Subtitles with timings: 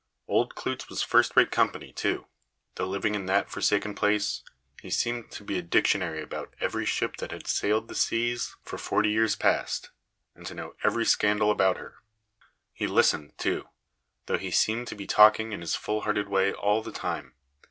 [0.27, 2.25] Old Klootz was first rate company, too;
[2.73, 4.41] though living in that forsaken place
[4.81, 8.79] he seemed to be a dictionary about every ship that had sailed the seas for
[8.79, 9.91] forty years past,
[10.33, 11.97] and to know every scandal about her.
[12.73, 13.67] He listened, too,
[14.25, 17.35] though he seemed to be talking in his full hearted way all the time.